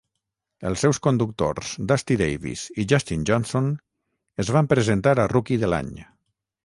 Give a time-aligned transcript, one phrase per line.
[0.67, 3.69] Els seus conductors Dusty Davis i Justin Johnson
[4.45, 5.93] es van presentar a Rookie de l'Any.